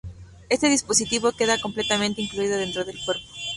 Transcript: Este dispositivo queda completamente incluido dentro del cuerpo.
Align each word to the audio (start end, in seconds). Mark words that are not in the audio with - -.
Este 0.49 0.67
dispositivo 0.75 1.33
queda 1.37 1.61
completamente 1.61 2.23
incluido 2.23 2.57
dentro 2.57 2.83
del 2.83 2.97
cuerpo. 3.05 3.27